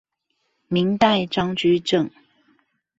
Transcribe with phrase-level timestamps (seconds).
[0.67, 2.09] 明代張居正